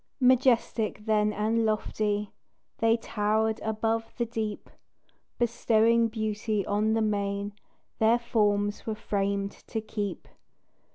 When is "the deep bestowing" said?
4.17-6.07